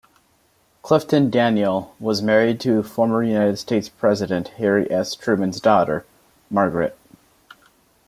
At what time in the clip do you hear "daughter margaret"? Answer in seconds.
5.61-6.97